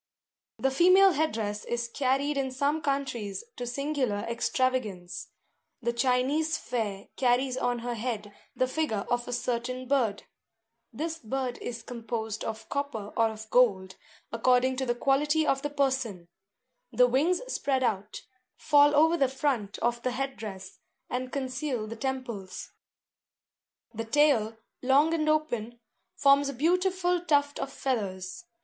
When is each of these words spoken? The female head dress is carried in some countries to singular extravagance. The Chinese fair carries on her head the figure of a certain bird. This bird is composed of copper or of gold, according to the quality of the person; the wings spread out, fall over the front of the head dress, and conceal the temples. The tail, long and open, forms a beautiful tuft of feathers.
The 0.57 0.71
female 0.71 1.11
head 1.11 1.31
dress 1.31 1.63
is 1.63 1.87
carried 1.87 2.35
in 2.35 2.49
some 2.49 2.81
countries 2.81 3.43
to 3.55 3.67
singular 3.67 4.25
extravagance. 4.27 5.27
The 5.79 5.93
Chinese 5.93 6.57
fair 6.57 7.09
carries 7.17 7.55
on 7.55 7.77
her 7.85 7.93
head 7.93 8.33
the 8.55 8.65
figure 8.67 9.05
of 9.11 9.27
a 9.27 9.31
certain 9.31 9.87
bird. 9.87 10.23
This 10.91 11.19
bird 11.19 11.59
is 11.59 11.83
composed 11.83 12.43
of 12.43 12.67
copper 12.67 13.13
or 13.15 13.29
of 13.29 13.47
gold, 13.51 13.95
according 14.31 14.75
to 14.77 14.87
the 14.87 14.95
quality 14.95 15.45
of 15.45 15.61
the 15.61 15.69
person; 15.69 16.29
the 16.91 17.05
wings 17.05 17.39
spread 17.47 17.83
out, 17.83 18.23
fall 18.57 18.95
over 18.95 19.15
the 19.17 19.29
front 19.29 19.77
of 19.83 20.01
the 20.01 20.13
head 20.13 20.35
dress, 20.35 20.79
and 21.11 21.31
conceal 21.31 21.85
the 21.85 21.95
temples. 21.95 22.71
The 23.93 24.05
tail, 24.05 24.57
long 24.81 25.13
and 25.13 25.29
open, 25.29 25.79
forms 26.15 26.49
a 26.49 26.53
beautiful 26.53 27.21
tuft 27.23 27.59
of 27.59 27.71
feathers. 27.71 28.45